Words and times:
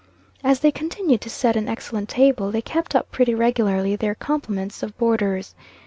As 0.43 0.61
they 0.61 0.71
continued 0.71 1.21
to 1.21 1.29
set 1.29 1.55
an 1.55 1.69
excellent 1.69 2.09
table, 2.09 2.49
they 2.49 2.63
kept 2.63 2.95
up 2.95 3.11
pretty 3.11 3.35
regularly 3.35 3.95
their 3.95 4.15
complement 4.15 4.81
of 4.81 4.97
boarders. 4.97 5.53